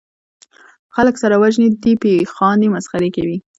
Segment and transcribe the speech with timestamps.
[0.95, 3.37] خلک سره وژني دي پې خاندي مسخرې کوي